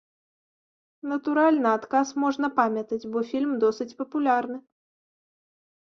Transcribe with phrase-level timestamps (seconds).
[1.11, 4.57] Натуральна, адказ можна памятаць, бо фільм досыць папулярны.